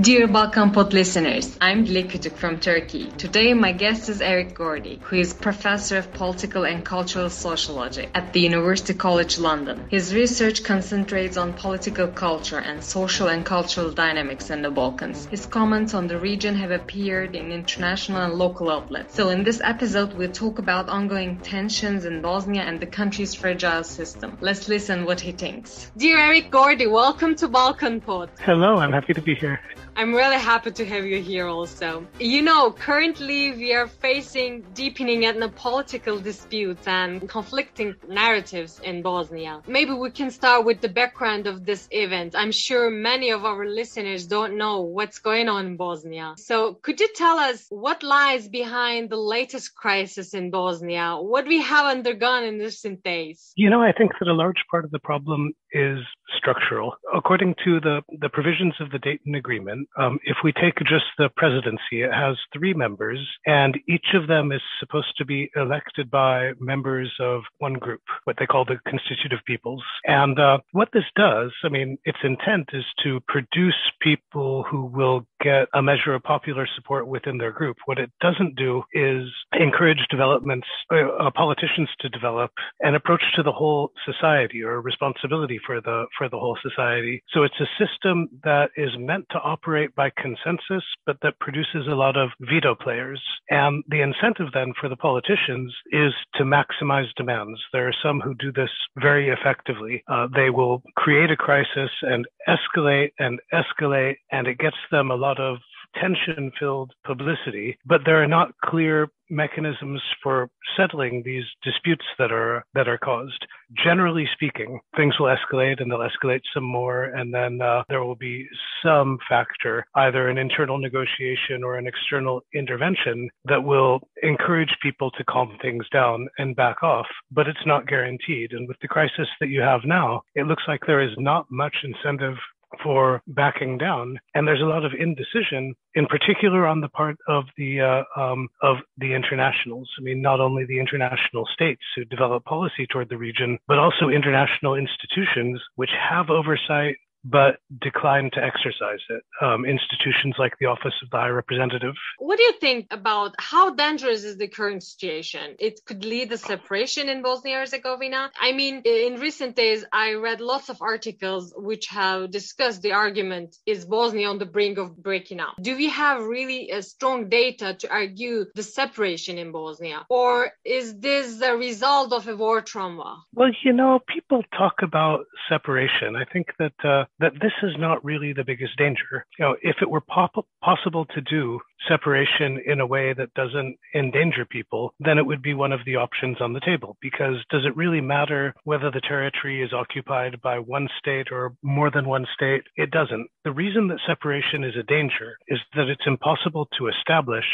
Dear 0.00 0.26
Balkan 0.26 0.72
Pod 0.72 0.92
listeners, 0.92 1.56
I'm 1.60 1.84
Dilek 1.84 2.10
Kütük 2.10 2.36
from 2.36 2.58
Turkey. 2.58 3.12
Today 3.16 3.54
my 3.54 3.70
guest 3.70 4.08
is 4.08 4.20
Eric 4.20 4.52
Gordy, 4.52 4.98
who 5.00 5.14
is 5.14 5.32
Professor 5.32 5.98
of 5.98 6.12
Political 6.12 6.66
and 6.66 6.84
Cultural 6.84 7.30
Sociology 7.30 8.08
at 8.12 8.32
the 8.32 8.40
University 8.40 8.92
College 8.92 9.38
London. 9.38 9.86
His 9.90 10.12
research 10.12 10.64
concentrates 10.64 11.36
on 11.36 11.52
political 11.52 12.08
culture 12.08 12.58
and 12.58 12.82
social 12.82 13.28
and 13.28 13.46
cultural 13.46 13.92
dynamics 13.92 14.50
in 14.50 14.62
the 14.62 14.70
Balkans. 14.70 15.26
His 15.26 15.46
comments 15.46 15.94
on 15.94 16.08
the 16.08 16.18
region 16.18 16.56
have 16.56 16.72
appeared 16.72 17.36
in 17.36 17.52
international 17.52 18.22
and 18.22 18.34
local 18.34 18.70
outlets. 18.70 19.14
So 19.14 19.28
in 19.28 19.44
this 19.44 19.60
episode 19.62 20.14
we'll 20.14 20.32
talk 20.32 20.58
about 20.58 20.88
ongoing 20.88 21.38
tensions 21.38 22.04
in 22.04 22.20
Bosnia 22.20 22.62
and 22.62 22.80
the 22.80 22.86
country's 22.86 23.34
fragile 23.34 23.84
system. 23.84 24.38
Let's 24.40 24.68
listen 24.68 25.04
what 25.04 25.20
he 25.20 25.30
thinks. 25.30 25.92
Dear 25.96 26.18
Eric 26.18 26.50
Gordy, 26.50 26.88
welcome 26.88 27.36
to 27.36 27.46
Balkan 27.46 28.00
Pod. 28.00 28.30
Hello, 28.40 28.78
I'm 28.78 28.92
happy 28.92 29.14
to 29.14 29.22
be 29.22 29.36
here. 29.36 29.60
I'm 29.96 30.12
really 30.12 30.38
happy 30.38 30.72
to 30.72 30.84
have 30.86 31.06
you 31.06 31.22
here 31.22 31.46
also. 31.46 32.04
You 32.18 32.42
know, 32.42 32.72
currently 32.72 33.52
we 33.52 33.72
are 33.74 33.86
facing 33.86 34.62
deepening 34.74 35.20
ethno-political 35.22 36.18
disputes 36.18 36.88
and 36.88 37.28
conflicting 37.28 37.94
narratives 38.08 38.80
in 38.80 39.02
Bosnia. 39.02 39.62
Maybe 39.68 39.92
we 39.92 40.10
can 40.10 40.32
start 40.32 40.64
with 40.64 40.80
the 40.80 40.88
background 40.88 41.46
of 41.46 41.64
this 41.64 41.86
event. 41.92 42.34
I'm 42.34 42.50
sure 42.50 42.90
many 42.90 43.30
of 43.30 43.44
our 43.44 43.66
listeners 43.66 44.26
don't 44.26 44.58
know 44.58 44.80
what's 44.80 45.20
going 45.20 45.48
on 45.48 45.66
in 45.66 45.76
Bosnia. 45.76 46.34
So 46.38 46.74
could 46.82 46.98
you 46.98 47.08
tell 47.14 47.38
us 47.38 47.66
what 47.68 48.02
lies 48.02 48.48
behind 48.48 49.10
the 49.10 49.16
latest 49.16 49.76
crisis 49.76 50.34
in 50.34 50.50
Bosnia? 50.50 51.18
What 51.20 51.46
we 51.46 51.62
have 51.62 51.86
undergone 51.86 52.42
in 52.42 52.58
recent 52.58 53.04
days? 53.04 53.52
You 53.54 53.70
know, 53.70 53.80
I 53.80 53.92
think 53.92 54.10
that 54.18 54.26
a 54.26 54.34
large 54.34 54.64
part 54.72 54.84
of 54.84 54.90
the 54.90 54.98
problem 54.98 55.52
is 55.72 55.98
structural. 56.36 56.94
According 57.14 57.54
to 57.64 57.80
the, 57.80 58.00
the 58.20 58.28
provisions 58.28 58.74
of 58.80 58.90
the 58.90 58.98
Dayton 58.98 59.34
Agreement, 59.34 59.83
um, 59.96 60.18
if 60.24 60.38
we 60.44 60.52
take 60.52 60.78
just 60.78 61.04
the 61.18 61.28
presidency, 61.36 62.02
it 62.02 62.12
has 62.12 62.36
three 62.52 62.74
members, 62.74 63.18
and 63.46 63.78
each 63.88 64.14
of 64.14 64.28
them 64.28 64.52
is 64.52 64.60
supposed 64.80 65.16
to 65.18 65.24
be 65.24 65.50
elected 65.56 66.10
by 66.10 66.52
members 66.60 67.12
of 67.20 67.42
one 67.58 67.74
group, 67.74 68.02
what 68.24 68.36
they 68.38 68.46
call 68.46 68.64
the 68.64 68.78
constitutive 68.88 69.40
peoples. 69.46 69.82
And 70.04 70.38
uh, 70.38 70.58
what 70.72 70.88
this 70.92 71.04
does, 71.16 71.52
I 71.64 71.68
mean, 71.68 71.98
its 72.04 72.18
intent 72.22 72.70
is 72.72 72.84
to 73.04 73.20
produce 73.28 73.74
people 74.00 74.64
who 74.70 74.86
will 74.86 75.26
get 75.40 75.68
a 75.74 75.82
measure 75.82 76.14
of 76.14 76.22
popular 76.22 76.66
support 76.74 77.06
within 77.06 77.38
their 77.38 77.52
group. 77.52 77.76
What 77.84 77.98
it 77.98 78.10
doesn't 78.20 78.56
do 78.56 78.82
is 78.92 79.28
encourage 79.52 79.98
developments, 80.10 80.66
uh, 80.90 81.08
uh 81.20 81.30
politicians 81.30 81.88
to 82.00 82.08
develop 82.08 82.50
an 82.80 82.94
approach 82.94 83.22
to 83.36 83.42
the 83.42 83.52
whole 83.52 83.90
society 84.04 84.62
or 84.62 84.80
responsibility 84.80 85.60
for 85.66 85.80
the 85.80 86.06
for 86.16 86.28
the 86.28 86.38
whole 86.38 86.58
society. 86.62 87.22
So 87.32 87.42
it's 87.42 87.60
a 87.60 87.66
system 87.78 88.28
that 88.42 88.70
is 88.76 88.90
meant 88.98 89.26
to 89.30 89.38
operate 89.38 89.73
by 89.96 90.10
consensus, 90.16 90.84
but 91.06 91.18
that 91.22 91.38
produces 91.40 91.86
a 91.88 91.94
lot 91.94 92.16
of 92.16 92.30
veto 92.40 92.74
players. 92.74 93.20
And 93.50 93.84
the 93.88 94.02
incentive 94.02 94.52
then 94.52 94.72
for 94.80 94.88
the 94.88 94.96
politicians 94.96 95.74
is 95.92 96.12
to 96.36 96.44
maximize 96.44 97.12
demands. 97.16 97.60
There 97.72 97.88
are 97.88 97.94
some 98.02 98.20
who 98.20 98.34
do 98.34 98.52
this 98.52 98.70
very 98.96 99.28
effectively. 99.30 100.02
Uh, 100.08 100.28
they 100.34 100.50
will 100.50 100.82
create 100.96 101.30
a 101.30 101.36
crisis 101.36 101.90
and 102.02 102.26
escalate 102.48 103.10
and 103.18 103.40
escalate, 103.52 104.16
and 104.32 104.46
it 104.46 104.58
gets 104.58 104.76
them 104.90 105.10
a 105.10 105.16
lot 105.16 105.38
of 105.40 105.58
tension 106.00 106.50
filled 106.58 106.92
publicity, 107.04 107.78
but 107.86 108.02
there 108.04 108.22
are 108.22 108.26
not 108.26 108.52
clear 108.64 109.08
mechanisms 109.30 110.00
for 110.22 110.48
settling 110.76 111.22
these 111.24 111.44
disputes 111.62 112.04
that 112.18 112.30
are 112.32 112.64
that 112.74 112.88
are 112.88 112.98
caused. 112.98 113.46
Generally 113.82 114.28
speaking, 114.32 114.80
things 114.96 115.14
will 115.18 115.34
escalate 115.34 115.80
and 115.80 115.90
they'll 115.90 115.98
escalate 115.98 116.42
some 116.52 116.64
more, 116.64 117.04
and 117.04 117.32
then 117.32 117.60
uh, 117.60 117.82
there 117.88 118.04
will 118.04 118.14
be 118.14 118.46
some 118.84 119.18
factor, 119.28 119.84
either 119.96 120.28
an 120.28 120.38
internal 120.38 120.78
negotiation 120.78 121.64
or 121.64 121.76
an 121.76 121.86
external 121.86 122.42
intervention, 122.54 123.28
that 123.46 123.62
will 123.62 124.00
encourage 124.22 124.76
people 124.82 125.10
to 125.12 125.24
calm 125.24 125.56
things 125.60 125.84
down 125.92 126.28
and 126.38 126.56
back 126.56 126.82
off. 126.82 127.06
But 127.30 127.48
it's 127.48 127.66
not 127.66 127.88
guaranteed. 127.88 128.52
And 128.52 128.68
with 128.68 128.76
the 128.80 128.88
crisis 128.88 129.28
that 129.40 129.48
you 129.48 129.60
have 129.60 129.80
now, 129.84 130.22
it 130.34 130.46
looks 130.46 130.64
like 130.68 130.80
there 130.86 131.02
is 131.02 131.14
not 131.18 131.46
much 131.50 131.76
incentive 131.82 132.36
for 132.82 133.22
backing 133.26 133.78
down, 133.78 134.18
and 134.34 134.46
there's 134.46 134.60
a 134.60 134.64
lot 134.64 134.84
of 134.84 134.92
indecision, 134.98 135.74
in 135.94 136.06
particular 136.06 136.66
on 136.66 136.80
the 136.80 136.88
part 136.88 137.16
of 137.28 137.44
the 137.56 137.80
uh, 137.80 138.20
um, 138.20 138.48
of 138.62 138.76
the 138.98 139.14
internationals. 139.14 139.88
I 139.98 140.02
mean, 140.02 140.22
not 140.22 140.40
only 140.40 140.64
the 140.64 140.78
international 140.78 141.46
states 141.52 141.82
who 141.94 142.04
develop 142.04 142.44
policy 142.44 142.86
toward 142.86 143.08
the 143.08 143.18
region, 143.18 143.58
but 143.68 143.78
also 143.78 144.08
international 144.08 144.74
institutions 144.74 145.60
which 145.76 145.90
have 146.10 146.30
oversight 146.30 146.96
but 147.24 147.56
declined 147.80 148.32
to 148.34 148.44
exercise 148.44 149.00
it. 149.08 149.22
Um, 149.40 149.64
institutions 149.64 150.34
like 150.38 150.54
the 150.60 150.66
Office 150.66 150.94
of 151.02 151.10
the 151.10 151.16
High 151.16 151.28
Representative. 151.28 151.94
What 152.18 152.36
do 152.36 152.44
you 152.44 152.52
think 152.60 152.86
about 152.90 153.34
how 153.38 153.70
dangerous 153.74 154.24
is 154.24 154.36
the 154.36 154.48
current 154.48 154.82
situation? 154.82 155.56
It 155.58 155.80
could 155.86 156.04
lead 156.04 156.30
to 156.30 156.38
separation 156.38 157.08
in 157.08 157.22
Bosnia 157.22 157.54
and 157.54 157.60
Herzegovina. 157.60 158.30
I 158.40 158.52
mean, 158.52 158.82
in 158.84 159.20
recent 159.20 159.56
days, 159.56 159.84
I 159.92 160.14
read 160.14 160.40
lots 160.40 160.68
of 160.68 160.82
articles 160.82 161.52
which 161.56 161.86
have 161.86 162.30
discussed 162.30 162.82
the 162.82 162.92
argument 162.92 163.56
is 163.66 163.84
Bosnia 163.84 164.28
on 164.28 164.38
the 164.38 164.46
brink 164.46 164.78
of 164.78 164.96
breaking 164.96 165.40
up? 165.40 165.54
Do 165.60 165.76
we 165.76 165.88
have 165.90 166.24
really 166.24 166.70
a 166.70 166.82
strong 166.82 167.28
data 167.28 167.74
to 167.80 167.90
argue 167.90 168.46
the 168.54 168.62
separation 168.62 169.38
in 169.38 169.52
Bosnia? 169.52 170.04
Or 170.08 170.50
is 170.64 170.98
this 170.98 171.40
a 171.40 171.56
result 171.56 172.12
of 172.12 172.28
a 172.28 172.36
war 172.36 172.60
trauma? 172.60 173.24
Well, 173.34 173.50
you 173.64 173.72
know, 173.72 174.00
people 174.06 174.42
talk 174.56 174.76
about 174.82 175.26
separation. 175.48 176.16
I 176.16 176.24
think 176.32 176.46
that 176.58 176.72
uh, 176.84 177.04
that 177.20 177.32
this 177.40 177.52
is 177.62 177.72
not 177.78 178.04
really 178.04 178.32
the 178.32 178.44
biggest 178.44 178.76
danger. 178.76 179.24
You 179.38 179.44
know, 179.44 179.56
if 179.62 179.76
it 179.80 179.90
were 179.90 180.00
pop- 180.00 180.46
possible 180.62 181.04
to 181.14 181.20
do 181.20 181.60
separation 181.88 182.60
in 182.66 182.80
a 182.80 182.86
way 182.86 183.12
that 183.12 183.34
doesn't 183.34 183.76
endanger 183.94 184.44
people, 184.44 184.94
then 185.00 185.18
it 185.18 185.26
would 185.26 185.42
be 185.42 185.54
one 185.54 185.72
of 185.72 185.80
the 185.84 185.96
options 185.96 186.40
on 186.40 186.52
the 186.52 186.60
table. 186.60 186.96
Because 187.00 187.36
does 187.50 187.64
it 187.64 187.76
really 187.76 188.00
matter 188.00 188.54
whether 188.64 188.90
the 188.90 189.00
territory 189.00 189.62
is 189.62 189.72
occupied 189.72 190.40
by 190.42 190.58
one 190.58 190.88
state 190.98 191.28
or 191.30 191.54
more 191.62 191.90
than 191.90 192.06
one 192.06 192.26
state? 192.34 192.62
It 192.76 192.90
doesn't. 192.90 193.28
The 193.44 193.52
reason 193.52 193.88
that 193.88 193.98
separation 194.06 194.64
is 194.64 194.74
a 194.74 194.82
danger 194.84 195.36
is 195.48 195.58
that 195.74 195.88
it's 195.88 196.06
impossible 196.06 196.66
to 196.78 196.88
establish 196.88 197.44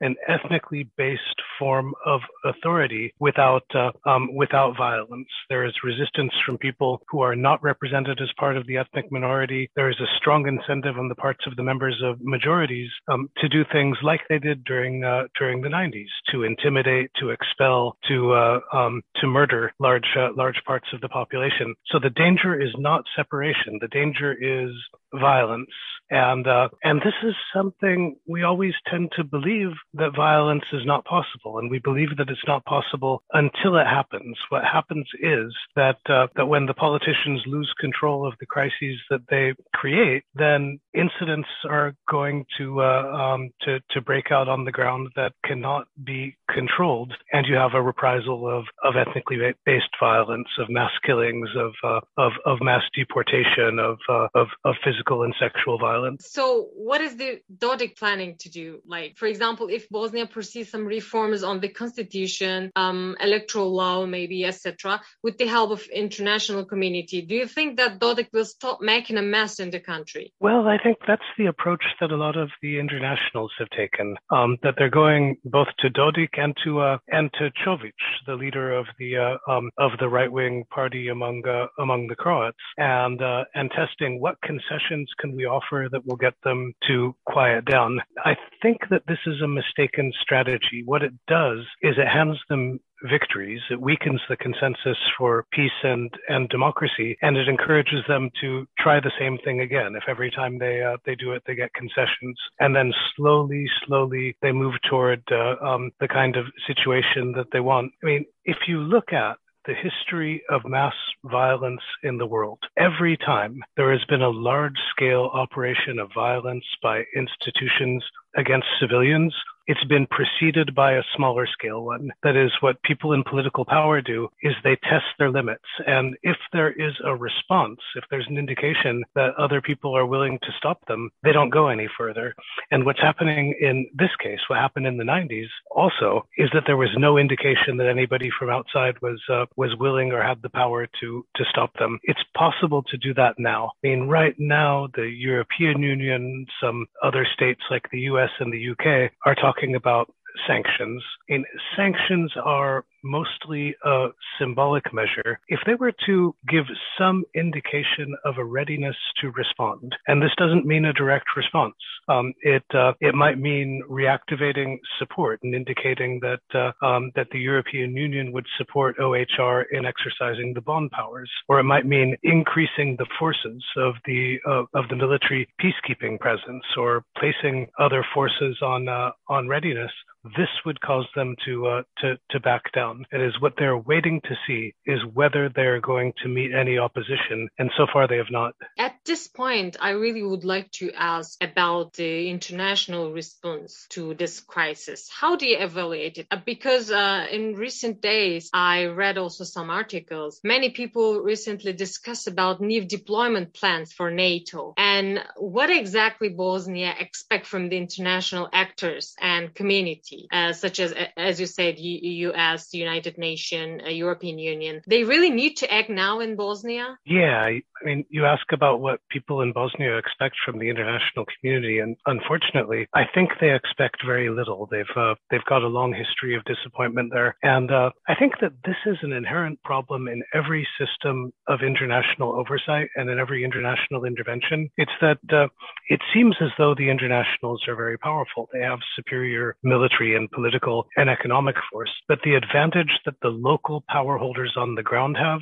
an 0.00 0.16
ethnically 0.28 0.88
based 0.96 1.42
form 1.58 1.92
of 2.06 2.20
authority 2.44 3.12
without 3.18 3.64
uh, 3.74 3.90
um, 4.08 4.34
without 4.34 4.76
violence. 4.76 5.28
There 5.48 5.64
is 5.64 5.74
resistance 5.84 6.32
from 6.44 6.58
people 6.58 7.02
who 7.08 7.20
are 7.20 7.36
not 7.36 7.62
represented 7.62 8.20
as 8.22 8.30
part 8.38 8.56
of 8.56 8.66
the 8.66 8.78
ethnic 8.78 9.10
minority. 9.10 9.70
There 9.76 9.90
is 9.90 10.00
a 10.00 10.16
strong 10.16 10.46
incentive 10.46 10.98
on 10.98 11.08
the 11.08 11.14
parts 11.14 11.44
of 11.46 11.56
the 11.56 11.62
members 11.62 12.00
of 12.02 12.20
majorities 12.20 12.90
um, 13.08 13.28
to 13.38 13.48
do 13.48 13.64
things 13.72 13.96
like 14.02 14.20
they 14.28 14.38
did 14.38 14.64
during 14.64 15.04
uh, 15.04 15.24
during 15.38 15.60
the 15.60 15.68
90s, 15.68 16.08
to 16.30 16.44
intimidate, 16.44 17.10
to 17.20 17.30
expel, 17.30 17.96
to 18.08 18.32
uh, 18.32 18.60
um, 18.72 19.02
to 19.16 19.26
murder 19.26 19.72
large 19.78 20.16
uh, 20.16 20.28
large 20.36 20.62
parts 20.66 20.86
of 20.94 21.00
the 21.00 21.08
population. 21.08 21.74
So 21.86 21.98
the 21.98 22.10
danger 22.10 22.60
is 22.60 22.72
not 22.78 23.04
separation. 23.16 23.78
The 23.80 23.88
danger 23.88 24.32
is 24.32 24.70
violence. 25.14 25.70
And 26.10 26.46
uh, 26.46 26.70
and 26.82 27.00
this 27.00 27.14
is 27.22 27.34
something 27.54 28.16
we 28.26 28.42
always 28.42 28.74
tend 28.88 29.12
to 29.14 29.22
believe 29.22 29.70
that 29.94 30.16
violence 30.16 30.64
is 30.72 30.84
not 30.84 31.04
possible, 31.04 31.58
and 31.58 31.70
we 31.70 31.78
believe 31.78 32.16
that 32.16 32.28
it's 32.28 32.46
not 32.48 32.64
possible 32.64 33.22
until 33.32 33.76
it 33.76 33.86
happens. 33.86 34.36
What 34.48 34.64
happens 34.64 35.06
is 35.20 35.54
that 35.76 35.98
uh, 36.08 36.26
that 36.34 36.46
when 36.46 36.66
the 36.66 36.74
politicians 36.74 37.42
lose 37.46 37.72
control 37.78 38.26
of 38.26 38.34
the 38.40 38.46
crises 38.46 38.98
that 39.08 39.20
they 39.30 39.54
create, 39.72 40.24
then 40.34 40.80
incidents 40.94 41.48
are 41.68 41.94
going 42.08 42.44
to 42.58 42.82
uh, 42.82 43.02
um, 43.12 43.50
to 43.62 43.78
to 43.92 44.00
break 44.00 44.32
out 44.32 44.48
on 44.48 44.64
the 44.64 44.72
ground 44.72 45.10
that 45.14 45.32
cannot 45.44 45.86
be 46.02 46.36
controlled, 46.52 47.12
and 47.32 47.46
you 47.46 47.54
have 47.54 47.74
a 47.74 47.82
reprisal 47.82 48.48
of 48.48 48.64
of 48.82 48.96
ethnically 48.96 49.38
based 49.64 49.94
violence, 50.00 50.48
of 50.58 50.68
mass 50.68 50.90
killings, 51.06 51.50
of 51.56 51.72
uh, 51.84 52.00
of 52.16 52.32
of 52.44 52.58
mass 52.60 52.82
deportation, 52.96 53.78
of 53.78 53.98
uh, 54.08 54.26
of 54.34 54.48
of 54.64 54.74
physical 54.84 54.99
and 55.08 55.34
sexual 55.38 55.78
violence. 55.78 56.28
So, 56.30 56.68
what 56.74 57.00
is 57.00 57.16
the 57.16 57.40
Dodik 57.56 57.96
planning 57.96 58.36
to 58.40 58.48
do? 58.48 58.80
Like, 58.86 59.16
for 59.16 59.26
example, 59.26 59.68
if 59.68 59.88
Bosnia 59.88 60.26
pursues 60.26 60.70
some 60.70 60.86
reforms 60.86 61.42
on 61.42 61.60
the 61.60 61.68
constitution, 61.68 62.70
um, 62.76 63.16
electoral 63.20 63.74
law, 63.74 64.06
maybe, 64.06 64.44
etc., 64.44 65.00
with 65.22 65.38
the 65.38 65.46
help 65.46 65.70
of 65.70 65.82
international 65.92 66.64
community, 66.64 67.22
do 67.22 67.34
you 67.34 67.46
think 67.46 67.76
that 67.76 67.98
Dodik 67.98 68.28
will 68.32 68.44
stop 68.44 68.80
making 68.80 69.16
a 69.16 69.22
mess 69.22 69.60
in 69.60 69.70
the 69.70 69.80
country? 69.80 70.32
Well, 70.40 70.66
I 70.68 70.78
think 70.78 70.98
that's 71.06 71.22
the 71.38 71.46
approach 71.46 71.84
that 72.00 72.10
a 72.10 72.16
lot 72.16 72.36
of 72.36 72.50
the 72.62 72.78
internationals 72.78 73.52
have 73.58 73.70
taken. 73.70 74.16
Um, 74.30 74.58
that 74.62 74.74
they're 74.76 74.90
going 74.90 75.36
both 75.44 75.68
to 75.80 75.90
Dodik 75.90 76.38
and 76.38 76.56
to 76.64 76.80
uh, 76.80 76.98
and 77.08 77.32
to 77.34 77.50
Čović, 77.64 77.92
the 78.26 78.34
leader 78.34 78.72
of 78.72 78.86
the 78.98 79.16
uh, 79.16 79.50
um, 79.50 79.70
of 79.78 79.92
the 79.98 80.08
right 80.08 80.30
wing 80.30 80.64
party 80.70 81.08
among 81.08 81.46
uh, 81.46 81.66
among 81.78 82.06
the 82.06 82.16
Croats, 82.16 82.58
and 82.76 83.22
uh, 83.22 83.44
and 83.54 83.70
testing 83.70 84.20
what 84.20 84.40
concessions 84.42 85.10
can 85.18 85.34
we 85.34 85.44
offer 85.44 85.88
that 85.90 86.06
will 86.06 86.16
get 86.16 86.34
them 86.44 86.72
to 86.88 87.14
quiet 87.26 87.64
down. 87.64 88.00
I 88.24 88.36
think 88.62 88.78
that 88.90 89.02
this 89.06 89.18
is 89.26 89.40
a 89.42 89.48
mistaken 89.48 90.12
strategy. 90.20 90.82
What 90.84 91.02
it 91.02 91.12
does 91.26 91.60
is 91.82 91.94
it 91.98 92.08
hands 92.08 92.38
them 92.48 92.80
victories. 93.08 93.60
It 93.70 93.80
weakens 93.80 94.20
the 94.28 94.36
consensus 94.36 94.98
for 95.16 95.46
peace 95.52 95.70
and, 95.82 96.10
and 96.28 96.48
democracy, 96.48 97.16
and 97.22 97.36
it 97.36 97.48
encourages 97.48 98.00
them 98.08 98.30
to 98.40 98.66
try 98.78 99.00
the 99.00 99.12
same 99.18 99.38
thing 99.44 99.60
again. 99.60 99.94
If 99.96 100.04
every 100.08 100.30
time 100.30 100.58
they 100.58 100.82
uh, 100.82 100.96
they 101.06 101.14
do 101.14 101.32
it, 101.32 101.42
they 101.46 101.54
get 101.54 101.72
concessions, 101.74 102.38
and 102.58 102.74
then 102.74 102.92
slowly, 103.16 103.66
slowly 103.86 104.36
they 104.42 104.52
move 104.52 104.74
toward 104.88 105.22
uh, 105.30 105.56
um, 105.64 105.90
the 106.00 106.08
kind 106.08 106.36
of 106.36 106.46
situation 106.66 107.32
that 107.32 107.46
they 107.52 107.60
want. 107.60 107.92
I 108.02 108.06
mean, 108.06 108.24
if 108.44 108.56
you 108.66 108.78
look 108.78 109.12
at 109.12 109.36
the 109.66 109.74
history 109.74 110.42
of 110.48 110.62
mass 110.64 110.94
violence 111.24 111.82
in 112.02 112.16
the 112.16 112.26
world. 112.26 112.58
Every 112.78 113.16
time 113.16 113.60
there 113.76 113.92
has 113.92 114.04
been 114.08 114.22
a 114.22 114.30
large 114.30 114.78
scale 114.90 115.30
operation 115.34 115.98
of 115.98 116.10
violence 116.14 116.64
by 116.82 117.04
institutions 117.14 118.04
against 118.36 118.66
civilians, 118.80 119.34
it's 119.66 119.84
been 119.84 120.06
preceded 120.06 120.74
by 120.74 120.92
a 120.92 121.02
smaller 121.16 121.46
scale 121.46 121.84
one. 121.84 122.10
That 122.22 122.36
is 122.36 122.50
what 122.60 122.82
people 122.82 123.12
in 123.12 123.22
political 123.24 123.64
power 123.64 124.00
do 124.00 124.28
is 124.42 124.54
they 124.62 124.76
test 124.76 125.06
their 125.18 125.30
limits. 125.30 125.64
And 125.86 126.16
if 126.22 126.36
there 126.52 126.72
is 126.72 126.92
a 127.04 127.14
response, 127.14 127.80
if 127.96 128.04
there's 128.10 128.26
an 128.28 128.38
indication 128.38 129.04
that 129.14 129.34
other 129.38 129.60
people 129.60 129.96
are 129.96 130.06
willing 130.06 130.38
to 130.42 130.52
stop 130.58 130.86
them, 130.86 131.10
they 131.22 131.32
don't 131.32 131.50
go 131.50 131.68
any 131.68 131.88
further. 131.96 132.34
And 132.70 132.84
what's 132.84 133.00
happening 133.00 133.54
in 133.60 133.86
this 133.94 134.10
case, 134.22 134.40
what 134.48 134.58
happened 134.58 134.86
in 134.86 134.96
the 134.96 135.04
90s 135.04 135.48
also 135.70 136.26
is 136.36 136.48
that 136.52 136.64
there 136.66 136.76
was 136.76 136.90
no 136.96 137.18
indication 137.18 137.76
that 137.76 137.88
anybody 137.88 138.30
from 138.38 138.50
outside 138.50 139.00
was 139.02 139.20
uh, 139.30 139.46
was 139.56 139.74
willing 139.78 140.12
or 140.12 140.22
had 140.22 140.42
the 140.42 140.50
power 140.50 140.88
to 141.00 141.24
to 141.36 141.44
stop 141.50 141.72
them. 141.78 141.98
It's 142.04 142.20
possible 142.36 142.82
to 142.84 142.96
do 142.96 143.14
that 143.14 143.38
now. 143.38 143.72
I 143.84 143.88
mean, 143.88 144.08
right 144.08 144.34
now 144.38 144.88
the 144.94 145.08
European 145.08 145.82
Union, 145.82 146.46
some 146.60 146.86
other 147.02 147.26
states 147.32 147.60
like 147.70 147.86
the 147.90 148.00
US 148.00 148.30
and 148.40 148.52
the 148.52 148.70
UK 148.70 149.12
are 149.26 149.34
talking 149.34 149.59
talking 149.60 149.74
about 149.74 150.12
sanctions. 150.46 151.02
And 151.28 151.44
sanctions 151.76 152.32
are 152.42 152.84
mostly 153.02 153.74
a 153.84 154.08
symbolic 154.38 154.92
measure, 154.92 155.40
if 155.48 155.60
they 155.66 155.74
were 155.74 155.92
to 156.06 156.34
give 156.48 156.64
some 156.98 157.24
indication 157.34 158.14
of 158.24 158.38
a 158.38 158.44
readiness 158.44 158.96
to 159.20 159.30
respond, 159.30 159.94
and 160.06 160.22
this 160.22 160.34
doesn't 160.36 160.66
mean 160.66 160.84
a 160.84 160.92
direct 160.92 161.26
response, 161.36 161.74
um, 162.08 162.32
it 162.42 162.64
uh, 162.74 162.92
it 163.00 163.14
might 163.14 163.38
mean 163.38 163.82
reactivating 163.88 164.78
support 164.98 165.40
and 165.42 165.54
indicating 165.54 166.20
that 166.20 166.40
uh, 166.54 166.86
um, 166.86 167.10
that 167.14 167.28
the 167.32 167.38
European 167.38 167.96
Union 167.96 168.32
would 168.32 168.46
support 168.58 168.96
OHR 168.98 169.64
in 169.70 169.84
exercising 169.86 170.52
the 170.54 170.60
Bonn 170.60 170.88
powers, 170.90 171.30
or 171.48 171.60
it 171.60 171.64
might 171.64 171.86
mean 171.86 172.16
increasing 172.22 172.96
the 172.98 173.06
forces 173.18 173.62
of 173.76 173.94
the 174.06 174.38
uh, 174.46 174.64
of 174.74 174.88
the 174.88 174.96
military 174.96 175.48
peacekeeping 175.60 176.18
presence, 176.18 176.64
or 176.76 177.04
placing 177.18 177.68
other 177.78 178.04
forces 178.14 178.56
on 178.62 178.88
uh, 178.88 179.10
on 179.28 179.48
readiness 179.48 179.92
this 180.36 180.48
would 180.66 180.80
cause 180.80 181.06
them 181.14 181.34
to 181.44 181.66
uh, 181.66 181.82
to 181.98 182.18
to 182.30 182.40
back 182.40 182.62
down. 182.72 182.89
It 183.12 183.20
is 183.20 183.40
what 183.40 183.54
they're 183.56 183.76
waiting 183.76 184.20
to 184.22 184.34
see 184.46 184.74
is 184.86 185.00
whether 185.12 185.48
they're 185.48 185.80
going 185.80 186.12
to 186.22 186.28
meet 186.28 186.52
any 186.54 186.78
opposition, 186.78 187.48
and 187.58 187.70
so 187.76 187.86
far 187.92 188.06
they 188.06 188.16
have 188.16 188.30
not. 188.30 188.54
At 188.78 188.96
this 189.04 189.28
point, 189.28 189.76
I 189.80 189.90
really 189.90 190.22
would 190.22 190.44
like 190.44 190.70
to 190.72 190.92
ask 190.92 191.42
about 191.42 191.94
the 191.94 192.28
international 192.28 193.12
response 193.12 193.86
to 193.90 194.14
this 194.14 194.40
crisis. 194.40 195.08
How 195.10 195.36
do 195.36 195.46
you 195.46 195.58
evaluate 195.58 196.18
it? 196.18 196.26
Uh, 196.30 196.38
because 196.44 196.90
uh, 196.90 197.26
in 197.30 197.54
recent 197.54 198.00
days, 198.00 198.50
I 198.52 198.86
read 198.86 199.18
also 199.18 199.44
some 199.44 199.70
articles. 199.70 200.40
Many 200.44 200.70
people 200.70 201.20
recently 201.20 201.72
discussed 201.72 202.26
about 202.26 202.60
new 202.60 202.84
deployment 202.84 203.54
plans 203.54 203.92
for 203.92 204.10
NATO 204.10 204.74
and 204.76 205.22
what 205.36 205.70
exactly 205.70 206.28
Bosnia 206.28 206.94
expect 206.98 207.46
from 207.46 207.68
the 207.68 207.76
international 207.76 208.48
actors 208.52 209.14
and 209.20 209.54
community 209.54 210.28
uh, 210.32 210.52
such 210.52 210.80
as, 210.80 210.94
as 211.16 211.40
you 211.40 211.46
said, 211.46 211.76
the 211.76 211.82
U.S., 211.82 212.70
United 212.86 213.14
Nations, 213.18 213.82
uh, 213.86 213.90
European 214.04 214.38
Union. 214.38 214.74
They 214.86 215.04
really 215.04 215.30
need 215.30 215.54
to 215.62 215.66
act 215.78 215.90
now 215.90 216.20
in 216.20 216.36
Bosnia. 216.36 216.86
Yeah, 217.04 217.38
I 217.46 217.62
mean, 217.84 218.04
you 218.10 218.26
ask 218.26 218.46
about 218.52 218.80
what 218.80 219.00
people 219.10 219.40
in 219.42 219.52
Bosnia 219.52 219.96
expect 219.96 220.36
from 220.44 220.58
the 220.58 220.68
international 220.68 221.24
community, 221.34 221.78
and 221.78 221.96
unfortunately, 222.06 222.88
I 222.94 223.04
think 223.14 223.30
they 223.40 223.52
expect 223.54 223.98
very 224.04 224.28
little. 224.30 224.68
They've 224.70 224.96
uh, 224.96 225.14
they've 225.30 225.50
got 225.52 225.62
a 225.62 225.68
long 225.78 225.92
history 225.92 226.34
of 226.36 226.42
disappointment 226.44 227.10
there, 227.12 227.36
and 227.42 227.70
uh, 227.70 227.90
I 228.08 228.14
think 228.14 228.34
that 228.40 228.52
this 228.64 228.80
is 228.86 228.98
an 229.02 229.12
inherent 229.12 229.62
problem 229.62 230.08
in 230.08 230.22
every 230.34 230.66
system 230.78 231.32
of 231.48 231.60
international 231.62 232.32
oversight 232.32 232.88
and 232.96 233.08
in 233.08 233.18
every 233.18 233.44
international 233.44 234.04
intervention. 234.04 234.68
It's 234.76 234.98
that 235.00 235.18
uh, 235.32 235.48
it 235.88 236.00
seems 236.14 236.36
as 236.40 236.50
though 236.58 236.74
the 236.74 236.90
internationals 236.90 237.62
are 237.68 237.76
very 237.76 237.98
powerful. 237.98 238.48
They 238.52 238.60
have 238.62 238.78
superior 238.96 239.56
military 239.62 240.16
and 240.16 240.30
political 240.30 240.86
and 240.96 241.08
economic 241.08 241.56
force. 241.70 241.90
But 242.08 242.20
the 242.24 242.34
advantage 242.70 243.00
that 243.04 243.14
the 243.22 243.28
local 243.28 243.84
power 243.88 244.16
holders 244.18 244.54
on 244.56 244.74
the 244.74 244.82
ground 244.82 245.16
have 245.16 245.40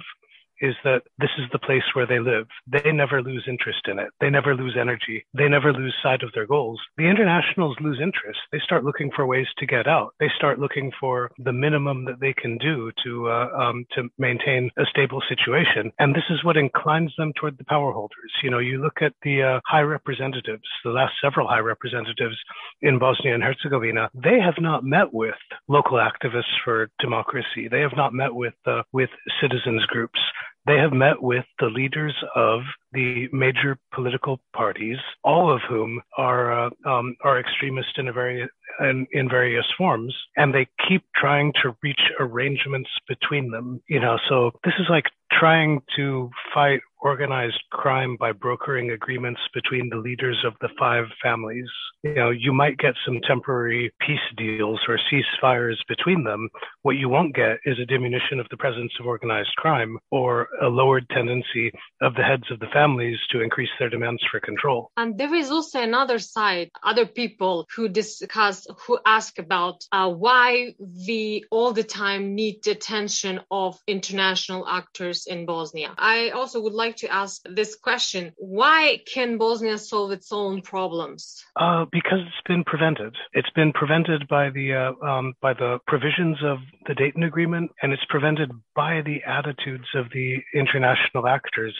is 0.60 0.74
that 0.84 1.02
this 1.18 1.30
is 1.38 1.46
the 1.52 1.58
place 1.58 1.82
where 1.94 2.06
they 2.06 2.18
live. 2.18 2.46
They 2.66 2.92
never 2.92 3.22
lose 3.22 3.44
interest 3.48 3.82
in 3.86 3.98
it. 3.98 4.08
They 4.20 4.30
never 4.30 4.54
lose 4.54 4.76
energy. 4.78 5.24
They 5.34 5.48
never 5.48 5.72
lose 5.72 5.94
sight 6.02 6.22
of 6.22 6.32
their 6.32 6.46
goals. 6.46 6.80
The 6.96 7.08
internationals 7.08 7.76
lose 7.80 8.00
interest. 8.00 8.38
They 8.52 8.60
start 8.64 8.84
looking 8.84 9.10
for 9.14 9.26
ways 9.26 9.46
to 9.58 9.66
get 9.66 9.86
out. 9.86 10.14
They 10.20 10.30
start 10.36 10.58
looking 10.58 10.92
for 11.00 11.30
the 11.38 11.52
minimum 11.52 12.04
that 12.06 12.20
they 12.20 12.32
can 12.32 12.58
do 12.58 12.90
to 13.04 13.28
uh, 13.28 13.48
um, 13.58 13.86
to 13.94 14.08
maintain 14.18 14.70
a 14.78 14.84
stable 14.90 15.22
situation. 15.28 15.92
And 15.98 16.14
this 16.14 16.28
is 16.30 16.44
what 16.44 16.56
inclines 16.56 17.12
them 17.16 17.32
toward 17.34 17.58
the 17.58 17.64
power 17.64 17.92
holders. 17.92 18.32
You 18.42 18.50
know, 18.50 18.58
you 18.58 18.82
look 18.82 19.02
at 19.02 19.12
the 19.22 19.42
uh, 19.42 19.60
high 19.66 19.82
representatives, 19.82 20.64
the 20.84 20.90
last 20.90 21.14
several 21.22 21.48
high 21.48 21.60
representatives 21.60 22.36
in 22.82 22.98
Bosnia 22.98 23.34
and 23.34 23.42
Herzegovina. 23.42 24.10
They 24.14 24.40
have 24.40 24.58
not 24.58 24.84
met 24.84 25.12
with 25.12 25.34
local 25.68 25.98
activists 25.98 26.54
for 26.64 26.90
democracy. 26.98 27.68
They 27.70 27.80
have 27.80 27.96
not 27.96 28.12
met 28.12 28.34
with 28.34 28.54
uh, 28.66 28.82
with 28.92 29.10
citizens 29.40 29.84
groups. 29.86 30.18
They 30.68 30.76
have 30.76 30.92
met 30.92 31.22
with 31.22 31.46
the 31.60 31.66
leaders 31.66 32.14
of 32.36 32.60
the 32.92 33.26
major 33.32 33.78
political 33.94 34.38
parties, 34.54 34.98
all 35.24 35.50
of 35.50 35.62
whom 35.66 36.02
are 36.18 36.66
uh, 36.66 36.70
um, 36.84 37.16
are 37.24 37.40
extremist 37.40 37.96
in 37.96 38.08
a 38.08 38.12
very 38.12 38.46
in, 38.80 39.06
in 39.12 39.30
various 39.30 39.64
forms, 39.78 40.14
and 40.36 40.54
they 40.54 40.68
keep 40.86 41.04
trying 41.16 41.54
to 41.62 41.74
reach 41.82 42.00
arrangements 42.20 42.90
between 43.08 43.50
them. 43.50 43.80
You 43.88 44.00
know, 44.00 44.18
so 44.28 44.50
this 44.62 44.74
is 44.78 44.86
like 44.90 45.06
trying 45.38 45.80
to 45.96 46.30
fight 46.54 46.80
organized 47.00 47.60
crime 47.70 48.16
by 48.18 48.32
brokering 48.32 48.90
agreements 48.90 49.40
between 49.54 49.88
the 49.88 49.96
leaders 49.96 50.44
of 50.44 50.54
the 50.60 50.68
five 50.78 51.04
families. 51.22 51.68
You 52.02 52.14
know, 52.14 52.30
you 52.30 52.52
might 52.52 52.78
get 52.78 52.94
some 53.04 53.20
temporary 53.26 53.92
peace 54.00 54.18
deals 54.36 54.80
or 54.88 54.98
ceasefires 55.10 55.76
between 55.88 56.24
them. 56.24 56.48
What 56.82 56.96
you 56.96 57.08
won't 57.08 57.34
get 57.34 57.58
is 57.64 57.78
a 57.78 57.86
diminution 57.86 58.38
of 58.40 58.46
the 58.50 58.56
presence 58.56 58.92
of 59.00 59.06
organized 59.06 59.54
crime 59.56 59.98
or 60.10 60.48
a 60.62 60.68
lowered 60.68 61.08
tendency 61.10 61.72
of 62.00 62.14
the 62.14 62.22
heads 62.22 62.44
of 62.50 62.60
the 62.60 62.68
families 62.72 63.18
to 63.30 63.40
increase 63.40 63.70
their 63.78 63.90
demands 63.90 64.22
for 64.30 64.40
control. 64.40 64.90
And 64.96 65.18
there 65.18 65.34
is 65.34 65.50
also 65.50 65.80
another 65.80 66.18
side, 66.18 66.70
other 66.82 67.06
people 67.06 67.66
who 67.74 67.88
discuss, 67.88 68.66
who 68.86 68.98
ask 69.04 69.38
about 69.38 69.84
uh, 69.92 70.08
why 70.08 70.74
we 70.78 71.44
all 71.50 71.72
the 71.72 71.84
time 71.84 72.34
need 72.34 72.62
the 72.64 72.72
attention 72.72 73.40
of 73.50 73.78
international 73.86 74.66
actors 74.68 75.26
in 75.28 75.46
Bosnia. 75.46 75.94
I 75.96 76.30
also 76.30 76.60
would 76.60 76.72
like 76.72 76.96
to 76.96 77.08
ask 77.12 77.42
this 77.44 77.76
question. 77.76 78.32
Why 78.36 79.00
can 79.12 79.38
Bosnia 79.38 79.78
solve 79.78 80.10
its 80.10 80.32
own 80.32 80.62
problems? 80.62 81.44
Uh, 81.56 81.84
because 81.92 82.20
it's 82.26 82.46
been 82.46 82.64
prevented. 82.64 83.14
It's 83.32 83.50
been 83.50 83.72
prevented 83.72 84.26
by 84.28 84.50
the 84.50 84.74
uh, 84.74 85.06
um, 85.06 85.34
by 85.40 85.52
the 85.54 85.78
provisions 85.86 86.38
of 86.44 86.58
the 86.86 86.94
Dayton 86.94 87.22
Agreement, 87.22 87.70
and 87.82 87.92
it's 87.92 88.04
prevented 88.08 88.50
by 88.74 89.02
the 89.02 89.22
attitudes 89.26 89.86
of 89.94 90.06
the 90.12 90.36
international 90.54 91.26
actors 91.26 91.74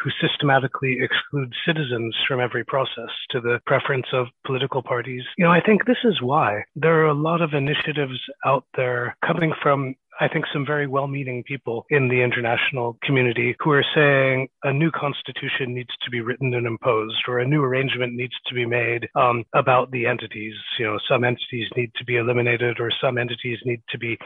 who 0.00 0.10
systematically 0.20 0.98
exclude 1.00 1.52
citizens 1.66 2.14
from 2.26 2.40
every 2.40 2.64
process 2.64 3.10
to 3.30 3.40
the 3.40 3.60
preference 3.66 4.06
of 4.12 4.26
political 4.46 4.82
parties. 4.82 5.22
You 5.36 5.44
know, 5.44 5.52
I 5.52 5.60
think 5.60 5.84
this 5.84 6.02
is 6.04 6.20
why 6.20 6.64
there 6.74 7.00
are 7.00 7.08
a 7.08 7.14
lot 7.14 7.42
of 7.42 7.54
initiatives 7.54 8.18
out 8.44 8.64
there 8.76 9.16
coming 9.24 9.52
from 9.62 9.94
I 10.20 10.28
think 10.28 10.44
some 10.52 10.64
very 10.64 10.86
well 10.86 11.06
meaning 11.06 11.42
people 11.42 11.86
in 11.90 12.08
the 12.08 12.22
international 12.22 12.96
community 13.02 13.56
who 13.58 13.72
are 13.72 13.84
saying 13.94 14.48
a 14.62 14.72
new 14.72 14.90
constitution 14.90 15.74
needs 15.74 15.90
to 16.04 16.10
be 16.10 16.20
written 16.20 16.54
and 16.54 16.66
imposed, 16.66 17.22
or 17.26 17.40
a 17.40 17.46
new 17.46 17.62
arrangement 17.62 18.14
needs 18.14 18.34
to 18.46 18.54
be 18.54 18.64
made 18.64 19.08
um, 19.16 19.44
about 19.54 19.90
the 19.90 20.06
entities. 20.06 20.54
You 20.78 20.86
know, 20.86 20.98
some 21.08 21.24
entities 21.24 21.68
need 21.76 21.90
to 21.96 22.04
be 22.04 22.16
eliminated, 22.16 22.78
or 22.80 22.92
some 23.02 23.18
entities 23.18 23.58
need 23.64 23.80
to 23.90 23.98
be 23.98 24.16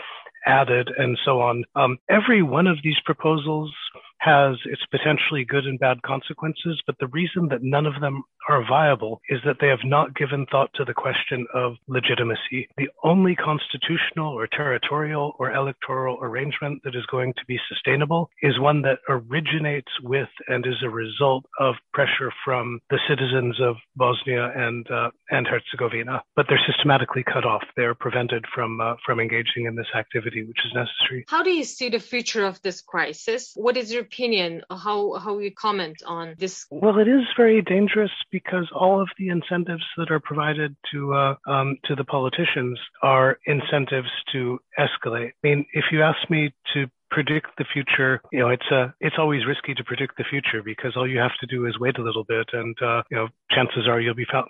added, 0.46 0.90
and 0.96 1.18
so 1.24 1.40
on. 1.40 1.64
Um, 1.74 1.98
every 2.08 2.42
one 2.42 2.66
of 2.66 2.78
these 2.82 3.00
proposals 3.04 3.72
has 4.18 4.56
its 4.64 4.82
potentially 4.90 5.44
good 5.44 5.64
and 5.64 5.78
bad 5.78 6.02
consequences, 6.02 6.82
but 6.86 6.96
the 6.98 7.06
reason 7.08 7.48
that 7.48 7.62
none 7.62 7.86
of 7.86 8.00
them 8.00 8.22
are 8.48 8.64
viable 8.66 9.20
is 9.28 9.40
that 9.44 9.56
they 9.60 9.68
have 9.68 9.84
not 9.84 10.14
given 10.16 10.46
thought 10.46 10.70
to 10.74 10.84
the 10.84 10.94
question 10.94 11.46
of 11.54 11.74
legitimacy. 11.86 12.68
The 12.76 12.88
only 13.04 13.36
constitutional 13.36 14.32
or 14.32 14.46
territorial 14.46 15.34
or 15.38 15.52
electoral 15.52 16.18
arrangement 16.22 16.82
that 16.84 16.94
is 16.94 17.04
going 17.10 17.34
to 17.34 17.44
be 17.46 17.58
sustainable 17.68 18.30
is 18.42 18.58
one 18.58 18.82
that 18.82 18.98
originates 19.08 19.92
with 20.02 20.28
and 20.48 20.66
is 20.66 20.82
a 20.82 20.90
result 20.90 21.44
of 21.60 21.74
pressure 21.92 22.32
from 22.44 22.80
the 22.90 22.98
citizens 23.08 23.60
of 23.60 23.76
Bosnia 23.96 24.50
and 24.54 24.90
uh, 24.90 25.10
and 25.30 25.46
Herzegovina. 25.46 26.22
But 26.34 26.46
they're 26.48 26.60
systematically 26.66 27.24
cut 27.24 27.44
off. 27.44 27.62
They 27.76 27.84
are 27.84 27.94
prevented 27.94 28.44
from 28.54 28.80
uh, 28.80 28.94
from 29.04 29.20
engaging 29.20 29.66
in 29.66 29.74
this 29.74 29.86
activity, 29.94 30.44
which 30.44 30.58
is 30.64 30.72
necessary. 30.74 31.24
How 31.28 31.42
do 31.42 31.50
you 31.50 31.64
see 31.64 31.90
the 31.90 31.98
future 31.98 32.44
of 32.44 32.60
this 32.62 32.80
crisis? 32.80 33.52
What 33.54 33.76
is 33.76 33.92
your 33.92 34.04
opinion? 34.08 34.62
How 34.70 35.14
how 35.14 35.38
you 35.38 35.52
comment 35.52 36.02
on 36.06 36.34
this? 36.38 36.66
Well, 36.70 36.98
it 36.98 37.08
is 37.08 37.24
very 37.36 37.60
dangerous 37.62 38.10
because 38.30 38.66
all 38.74 39.00
of 39.00 39.08
the 39.18 39.28
incentives 39.28 39.84
that 39.98 40.10
are 40.10 40.20
provided 40.20 40.76
to 40.92 40.98
uh, 41.14 41.34
um, 41.46 41.76
to 41.86 41.94
the 41.94 42.04
politicians 42.04 42.78
are 43.02 43.38
incentives 43.46 44.12
to 44.32 44.58
escalate. 44.78 45.32
I 45.38 45.48
mean, 45.48 45.66
if 45.72 45.86
you 45.92 46.02
ask 46.02 46.18
me 46.30 46.52
to 46.74 46.86
predict 47.10 47.48
the 47.58 47.64
future, 47.72 48.20
you 48.32 48.40
know, 48.40 48.48
it's 48.48 48.70
uh, 48.70 48.88
it's 49.00 49.16
always 49.18 49.46
risky 49.46 49.74
to 49.74 49.84
predict 49.84 50.16
the 50.16 50.24
future 50.24 50.62
because 50.62 50.96
all 50.96 51.08
you 51.08 51.18
have 51.18 51.36
to 51.40 51.46
do 51.46 51.66
is 51.66 51.78
wait 51.78 51.98
a 51.98 52.02
little 52.02 52.24
bit, 52.24 52.48
and 52.52 52.76
uh, 52.82 53.02
you 53.10 53.16
know, 53.16 53.28
chances 53.50 53.86
are 53.88 54.00
you'll 54.00 54.14
be 54.14 54.26
found 54.30 54.48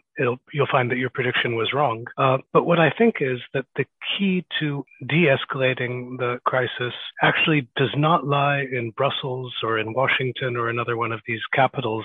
you'll 0.53 0.67
find 0.71 0.91
that 0.91 0.99
your 0.99 1.11
prediction 1.11 1.55
was 1.55 1.73
wrong. 1.73 2.05
Uh, 2.17 2.39
but 2.53 2.65
what 2.65 2.79
I 2.79 2.91
think 2.91 3.17
is 3.21 3.39
that 3.55 3.67
the 3.77 3.85
key 4.17 4.45
to 4.61 4.85
de-escalating 5.07 6.19
the 6.19 6.41
crisis 6.45 6.93
actually 7.23 7.69
does 7.77 7.95
not 7.97 8.27
lie 8.27 8.67
in 8.71 8.91
Brussels 8.97 9.55
or 9.63 9.79
in 9.79 9.93
Washington 9.93 10.57
or 10.57 10.69
another 10.69 10.97
one 10.97 11.13
of 11.13 11.21
these 11.27 11.41
capitals 11.53 12.05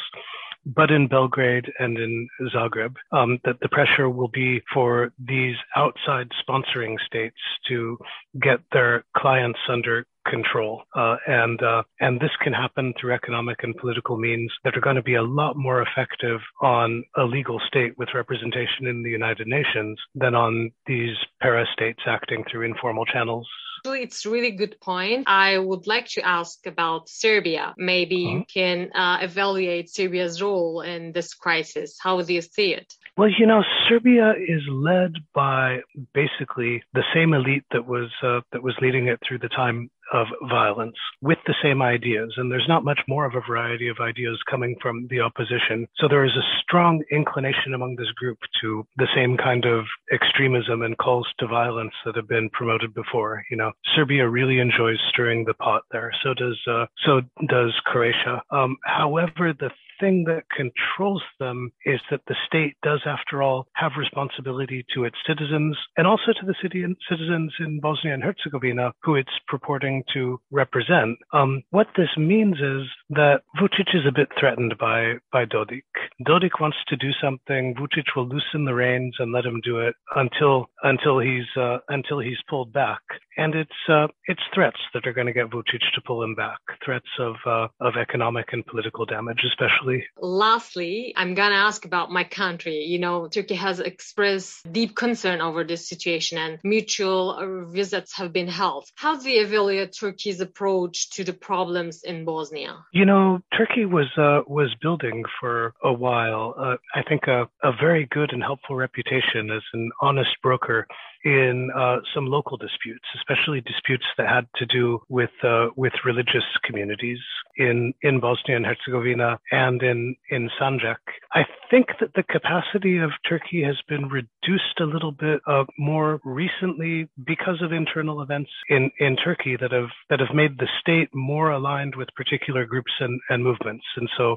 but 0.65 0.91
in 0.91 1.07
Belgrade 1.07 1.71
and 1.79 1.97
in 1.97 2.27
Zagreb, 2.53 2.95
um, 3.11 3.39
that 3.43 3.59
the 3.61 3.69
pressure 3.69 4.09
will 4.09 4.29
be 4.29 4.61
for 4.73 5.11
these 5.19 5.55
outside 5.75 6.29
sponsoring 6.47 6.95
states 7.05 7.37
to 7.67 7.97
get 8.41 8.59
their 8.71 9.03
clients 9.17 9.59
under 9.67 10.05
control. 10.29 10.83
Uh, 10.95 11.17
and 11.27 11.61
uh, 11.61 11.83
and 11.99 12.19
this 12.19 12.31
can 12.41 12.53
happen 12.53 12.93
through 12.99 13.13
economic 13.13 13.63
and 13.63 13.75
political 13.77 14.17
means 14.17 14.51
that 14.63 14.77
are 14.77 14.81
going 14.81 14.95
to 14.95 15.03
be 15.03 15.15
a 15.15 15.23
lot 15.23 15.55
more 15.55 15.81
effective 15.81 16.39
on 16.61 17.03
a 17.17 17.23
legal 17.23 17.59
state 17.67 17.97
with 17.97 18.09
representation 18.13 18.87
in 18.87 19.03
the 19.03 19.09
United 19.09 19.47
Nations 19.47 19.99
than 20.15 20.35
on 20.35 20.71
these 20.85 21.15
para 21.41 21.65
states 21.73 22.01
acting 22.05 22.43
through 22.49 22.65
informal 22.65 23.05
channels 23.05 23.47
it's 23.85 24.25
a 24.25 24.29
really 24.29 24.51
good 24.51 24.79
point. 24.79 25.27
I 25.27 25.57
would 25.57 25.87
like 25.87 26.07
to 26.09 26.21
ask 26.21 26.65
about 26.65 27.09
Serbia. 27.09 27.73
Maybe 27.77 28.25
uh-huh. 28.25 28.35
you 28.37 28.45
can 28.51 28.91
uh, 28.93 29.19
evaluate 29.21 29.89
Serbia's 29.89 30.41
role 30.41 30.81
in 30.81 31.11
this 31.11 31.33
crisis. 31.33 31.97
How 32.01 32.21
do 32.21 32.33
you 32.33 32.41
see 32.41 32.73
it? 32.73 32.93
Well, 33.17 33.29
you 33.37 33.45
know, 33.45 33.61
Serbia 33.87 34.31
is 34.31 34.61
led 34.69 35.13
by 35.35 35.81
basically 36.13 36.81
the 36.93 37.03
same 37.13 37.33
elite 37.33 37.65
that 37.71 37.85
was 37.85 38.09
uh, 38.23 38.41
that 38.51 38.63
was 38.63 38.75
leading 38.81 39.07
it 39.07 39.19
through 39.27 39.39
the 39.39 39.49
time 39.49 39.89
of 40.11 40.27
violence 40.49 40.95
with 41.21 41.37
the 41.47 41.55
same 41.61 41.81
ideas. 41.81 42.33
And 42.37 42.51
there's 42.51 42.67
not 42.67 42.83
much 42.83 42.99
more 43.07 43.25
of 43.25 43.35
a 43.35 43.47
variety 43.47 43.87
of 43.87 43.97
ideas 43.99 44.39
coming 44.49 44.75
from 44.81 45.07
the 45.09 45.19
opposition. 45.19 45.87
So 45.97 46.07
there 46.07 46.25
is 46.25 46.35
a 46.35 46.47
strong 46.61 47.03
inclination 47.11 47.73
among 47.73 47.95
this 47.95 48.11
group 48.11 48.37
to 48.61 48.85
the 48.97 49.07
same 49.15 49.37
kind 49.37 49.65
of 49.65 49.85
extremism 50.11 50.81
and 50.81 50.97
calls 50.97 51.27
to 51.39 51.47
violence 51.47 51.93
that 52.05 52.15
have 52.15 52.27
been 52.27 52.49
promoted 52.49 52.93
before. 52.93 53.43
You 53.49 53.57
know, 53.57 53.71
Serbia 53.95 54.27
really 54.27 54.59
enjoys 54.59 54.97
stirring 55.09 55.45
the 55.45 55.53
pot 55.53 55.83
there. 55.91 56.11
So 56.23 56.33
does, 56.33 56.59
uh, 56.67 56.85
so 57.05 57.21
does 57.47 57.73
Croatia. 57.85 58.41
Um, 58.51 58.77
however, 58.85 59.53
the 59.57 59.69
thing 59.99 60.25
that 60.25 60.43
controls 60.55 61.23
them 61.39 61.71
is 61.85 61.99
that 62.11 62.21
the 62.27 62.35
state 62.45 62.75
does, 62.83 63.01
after 63.05 63.41
all, 63.41 63.67
have 63.73 63.91
responsibility 63.97 64.85
to 64.93 65.05
its 65.05 65.17
citizens 65.27 65.77
and 65.97 66.07
also 66.07 66.33
to 66.33 66.45
the 66.45 66.55
city 66.61 66.83
citizens 67.09 67.53
in 67.59 67.79
Bosnia 67.79 68.13
and 68.13 68.23
Herzegovina 68.23 68.93
who 69.03 69.15
it's 69.15 69.29
purporting 69.47 70.03
to 70.13 70.39
represent. 70.51 71.17
Um, 71.33 71.63
what 71.71 71.87
this 71.97 72.09
means 72.17 72.55
is 72.55 72.87
that 73.11 73.41
Vucic 73.59 73.93
is 73.93 74.05
a 74.07 74.11
bit 74.11 74.29
threatened 74.39 74.75
by, 74.79 75.15
by 75.31 75.45
Dodik. 75.45 75.83
Dodik 76.27 76.59
wants 76.59 76.77
to 76.87 76.95
do 76.95 77.11
something. 77.21 77.75
Vucic 77.75 78.15
will 78.15 78.27
loosen 78.27 78.65
the 78.65 78.73
reins 78.73 79.15
and 79.19 79.31
let 79.31 79.45
him 79.45 79.61
do 79.63 79.79
it 79.79 79.95
until, 80.15 80.67
until 80.83 81.19
he's, 81.19 81.45
uh, 81.57 81.77
until 81.89 82.19
he's 82.19 82.37
pulled 82.49 82.73
back. 82.73 83.01
And 83.37 83.55
it's, 83.55 83.71
uh, 83.89 84.07
it's 84.27 84.41
threats 84.53 84.79
that 84.93 85.07
are 85.07 85.13
going 85.13 85.27
to 85.27 85.33
get 85.33 85.49
Vucic 85.49 85.81
to 85.95 86.01
pull 86.05 86.23
him 86.23 86.35
back. 86.35 86.59
Threats 86.85 87.09
of, 87.19 87.35
uh, 87.45 87.67
of 87.79 87.93
economic 87.99 88.53
and 88.53 88.65
political 88.65 89.05
damage, 89.05 89.43
especially 89.45 89.92
Lastly, 90.17 91.13
I'm 91.15 91.33
gonna 91.33 91.55
ask 91.55 91.85
about 91.85 92.11
my 92.11 92.23
country. 92.23 92.77
You 92.93 92.99
know, 92.99 93.27
Turkey 93.27 93.55
has 93.55 93.79
expressed 93.79 94.71
deep 94.71 94.95
concern 94.95 95.41
over 95.41 95.63
this 95.63 95.87
situation 95.87 96.37
and 96.37 96.59
mutual 96.63 97.65
visits 97.69 98.13
have 98.17 98.31
been 98.33 98.47
held. 98.47 98.85
How 98.95 99.17
do 99.17 99.29
you 99.29 99.41
evaluate 99.45 99.93
Turkey's 99.99 100.39
approach 100.39 101.09
to 101.11 101.23
the 101.23 101.33
problems 101.33 102.03
in 102.03 102.25
Bosnia? 102.25 102.85
You 102.91 103.05
know, 103.05 103.41
Turkey 103.57 103.85
was 103.85 104.07
uh, 104.17 104.41
was 104.47 104.73
building 104.81 105.23
for 105.39 105.73
a 105.83 105.93
while. 105.93 106.55
Uh, 106.57 106.75
I 106.95 107.03
think 107.07 107.23
a, 107.27 107.47
a 107.63 107.71
very 107.79 108.07
good 108.11 108.31
and 108.31 108.43
helpful 108.43 108.75
reputation 108.75 109.51
as 109.51 109.63
an 109.73 109.91
honest 110.01 110.31
broker 110.41 110.87
in 111.23 111.69
uh, 111.75 111.97
some 112.13 112.27
local 112.27 112.57
disputes, 112.57 113.05
especially 113.15 113.61
disputes 113.61 114.05
that 114.17 114.27
had 114.27 114.47
to 114.55 114.65
do 114.65 114.99
with 115.09 115.31
uh, 115.43 115.67
with 115.75 115.93
religious 116.05 116.43
communities 116.63 117.19
in 117.57 117.93
in 118.01 118.19
Bosnia 118.19 118.57
and 118.57 118.65
Herzegovina 118.65 119.39
and 119.51 119.81
in 119.81 120.15
in 120.29 120.49
Sanjak. 120.59 120.97
I 121.33 121.45
think 121.69 121.87
that 121.99 122.13
the 122.15 122.23
capacity 122.23 122.97
of 122.97 123.11
Turkey 123.27 123.63
has 123.63 123.79
been 123.87 124.09
reduced 124.09 124.79
a 124.79 124.85
little 124.85 125.11
bit 125.11 125.41
uh, 125.47 125.63
more 125.77 126.19
recently 126.23 127.07
because 127.25 127.61
of 127.61 127.71
internal 127.71 128.21
events 128.21 128.51
in 128.69 128.91
in 128.99 129.15
Turkey 129.15 129.55
that 129.59 129.71
have 129.71 129.89
that 130.09 130.19
have 130.19 130.35
made 130.35 130.57
the 130.57 130.67
state 130.79 131.09
more 131.13 131.51
aligned 131.51 131.95
with 131.95 132.09
particular 132.15 132.65
groups 132.65 132.91
and, 132.99 133.19
and 133.29 133.43
movements, 133.43 133.85
and 133.95 134.09
so 134.17 134.35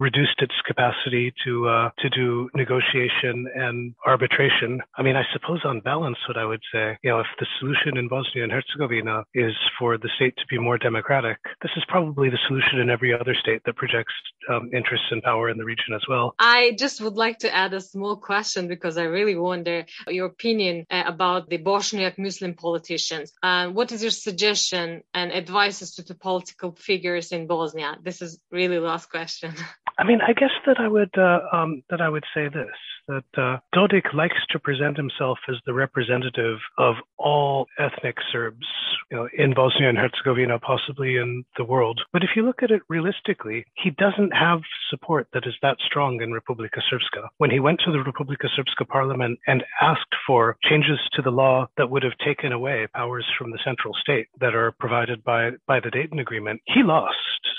reduced 0.00 0.40
its 0.40 0.54
capacity 0.66 1.34
to 1.44 1.68
uh, 1.68 1.90
to 1.98 2.08
do 2.10 2.48
negotiation 2.54 3.46
and 3.54 3.94
arbitration. 4.06 4.80
I 4.96 5.02
mean, 5.02 5.16
I 5.16 5.24
suppose 5.32 5.60
on 5.64 5.80
balance 5.80 6.18
what 6.28 6.36
I 6.36 6.44
would 6.44 6.62
say. 6.72 6.96
You 7.02 7.10
know, 7.10 7.20
if 7.20 7.26
the 7.38 7.46
solution 7.58 7.96
in 7.96 8.08
Bosnia 8.08 8.44
and 8.44 8.52
Herzegovina 8.52 9.24
is 9.34 9.54
for 9.78 9.98
the 9.98 10.08
state 10.16 10.36
to 10.36 10.46
be 10.48 10.58
more 10.58 10.78
democratic, 10.78 11.38
this 11.62 11.72
is 11.76 11.84
probably 11.88 12.30
the 12.30 12.38
solution 12.46 12.78
in 12.80 12.90
every 12.90 13.12
other 13.18 13.34
state 13.34 13.62
that 13.64 13.76
projects 13.76 14.12
um, 14.48 14.70
interests 14.72 15.06
and 15.10 15.22
power 15.22 15.50
in 15.50 15.58
the 15.58 15.64
region 15.64 15.94
as 15.94 16.02
well. 16.08 16.34
I 16.38 16.76
just 16.78 17.00
would 17.00 17.16
like 17.16 17.38
to 17.40 17.54
add 17.54 17.74
a 17.74 17.80
small 17.80 18.16
question 18.16 18.68
because 18.68 18.98
I 18.98 19.04
really 19.04 19.36
wonder 19.36 19.84
your 20.06 20.26
opinion 20.26 20.86
uh, 20.90 21.04
about 21.06 21.48
the 21.48 21.58
Bosniak 21.58 22.18
Muslim 22.18 22.54
politicians. 22.54 23.32
Uh, 23.42 23.68
what 23.68 23.92
is 23.92 24.02
your 24.02 24.10
suggestion 24.10 25.02
and 25.14 25.32
advices 25.32 25.94
to 25.96 26.02
the 26.02 26.14
political 26.14 26.72
figures 26.72 27.32
in 27.32 27.46
Bosnia? 27.46 27.98
This 28.02 28.22
is 28.22 28.38
really 28.50 28.78
last 28.78 29.10
question. 29.10 29.54
I 29.98 30.04
mean, 30.04 30.20
I 30.26 30.32
guess 30.32 30.50
that 30.66 30.78
I 30.78 30.88
would 30.88 31.16
uh, 31.18 31.40
um, 31.52 31.82
that 31.90 32.00
I 32.00 32.08
would 32.08 32.24
say 32.34 32.48
this 32.48 32.76
that 33.08 33.24
uh, 33.36 33.58
Dodik 33.74 34.12
likes 34.14 34.38
to 34.50 34.58
present 34.58 34.96
himself 34.96 35.38
as 35.48 35.56
the 35.66 35.74
representative 35.74 36.58
of 36.76 36.94
all 37.18 37.66
ethnic 37.78 38.16
Serbs, 38.30 38.66
you 39.10 39.16
know, 39.16 39.28
in 39.36 39.54
Bosnia 39.54 39.88
and 39.88 39.98
Herzegovina, 39.98 40.58
possibly 40.58 41.16
in 41.16 41.44
the 41.56 41.64
world. 41.64 42.00
But 42.12 42.22
if 42.22 42.30
you 42.36 42.44
look 42.44 42.62
at 42.62 42.70
it 42.70 42.82
realistically, 42.88 43.64
he 43.74 43.90
doesn't 43.90 44.32
have 44.32 44.60
support 44.90 45.28
that 45.32 45.46
is 45.46 45.54
that 45.62 45.78
strong 45.84 46.20
in 46.22 46.30
Republika 46.30 46.80
Srpska. 46.92 47.28
When 47.38 47.50
he 47.50 47.60
went 47.60 47.80
to 47.84 47.92
the 47.92 47.98
Republika 47.98 48.48
Srpska 48.56 48.86
parliament 48.86 49.38
and 49.46 49.64
asked 49.80 50.14
for 50.26 50.56
changes 50.62 50.98
to 51.14 51.22
the 51.22 51.30
law 51.30 51.66
that 51.76 51.90
would 51.90 52.02
have 52.02 52.16
taken 52.24 52.52
away 52.52 52.86
powers 52.94 53.26
from 53.38 53.50
the 53.50 53.58
central 53.64 53.94
state 53.94 54.26
that 54.40 54.54
are 54.54 54.72
provided 54.78 55.24
by 55.24 55.50
by 55.66 55.80
the 55.80 55.90
Dayton 55.90 56.18
Agreement, 56.18 56.60
he 56.66 56.82
lost. 56.82 57.16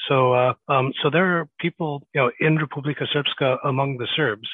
So, 0.07 0.33
uh, 0.33 0.53
um, 0.67 0.91
so 1.03 1.09
there 1.09 1.37
are 1.37 1.47
people, 1.59 2.01
you 2.13 2.21
know, 2.21 2.31
in 2.39 2.57
Republika 2.57 3.05
Srpska 3.13 3.57
among 3.63 3.97
the 3.97 4.07
Serbs 4.15 4.47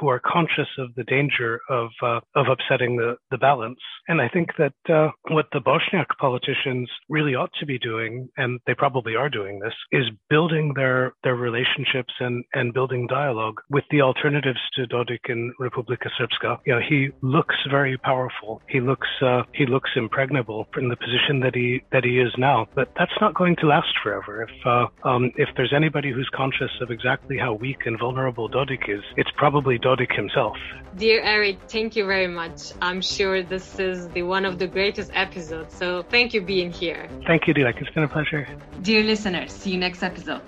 who 0.00 0.08
are 0.08 0.20
conscious 0.24 0.68
of 0.78 0.94
the 0.94 1.04
danger 1.04 1.60
of 1.68 1.90
uh, 2.02 2.20
of 2.34 2.46
upsetting 2.48 2.96
the, 2.96 3.16
the 3.30 3.38
balance. 3.38 3.78
And 4.08 4.20
I 4.20 4.28
think 4.28 4.50
that 4.58 4.72
uh, 4.92 5.10
what 5.28 5.46
the 5.52 5.60
Bosniak 5.60 6.06
politicians 6.18 6.90
really 7.08 7.34
ought 7.34 7.52
to 7.60 7.66
be 7.66 7.78
doing, 7.78 8.28
and 8.36 8.58
they 8.66 8.74
probably 8.74 9.14
are 9.14 9.28
doing 9.28 9.60
this, 9.60 9.74
is 9.92 10.04
building 10.28 10.72
their 10.74 11.12
their 11.22 11.36
relationships 11.36 12.14
and 12.20 12.44
and 12.54 12.72
building 12.72 13.06
dialogue 13.06 13.60
with 13.68 13.84
the 13.90 14.00
alternatives 14.00 14.60
to 14.74 14.86
Dodik 14.86 15.28
in 15.28 15.52
Republika 15.60 16.08
Srpska. 16.18 16.58
You 16.66 16.74
know, 16.74 16.80
he 16.80 17.10
looks 17.20 17.56
very 17.70 17.96
powerful. 17.98 18.62
He 18.68 18.80
looks 18.80 19.08
uh, 19.22 19.42
he 19.54 19.66
looks 19.66 19.90
impregnable 19.96 20.66
in 20.76 20.88
the 20.88 20.96
position 20.96 21.40
that 21.40 21.54
he 21.54 21.82
that 21.92 22.04
he 22.04 22.18
is 22.18 22.32
now. 22.38 22.66
But 22.74 22.88
that's 22.98 23.12
not 23.20 23.34
going 23.34 23.56
to 23.56 23.66
last 23.66 23.94
forever. 24.02 24.42
If 24.44 24.66
uh, 24.66 24.86
um, 25.08 25.32
if 25.36 25.48
there's 25.56 25.72
anybody 25.74 26.10
who's 26.10 26.30
conscious 26.34 26.70
of 26.80 26.90
exactly 26.90 27.36
how 27.38 27.52
weak 27.52 27.86
and 27.86 27.98
vulnerable 27.98 28.48
Dodik 28.48 28.88
is, 28.88 29.02
it's 29.16 29.30
probably 29.36 29.78
Dodik 29.78 29.89
Dodik 29.90 30.14
himself. 30.14 30.56
Dear 30.96 31.20
Eric, 31.22 31.58
thank 31.68 31.96
you 31.96 32.06
very 32.06 32.28
much. 32.28 32.72
I'm 32.80 33.00
sure 33.00 33.42
this 33.42 33.78
is 33.78 34.08
the 34.08 34.22
one 34.22 34.44
of 34.44 34.58
the 34.58 34.66
greatest 34.66 35.10
episodes. 35.14 35.74
So 35.74 36.02
thank 36.02 36.32
you 36.34 36.40
being 36.40 36.70
here. 36.70 37.08
Thank 37.26 37.46
you, 37.46 37.54
Dilek. 37.54 37.80
It's 37.80 37.90
been 37.90 38.04
a 38.04 38.08
pleasure. 38.08 38.46
Dear 38.82 39.02
listeners, 39.02 39.52
see 39.52 39.70
you 39.72 39.78
next 39.78 40.02
episode. 40.02 40.42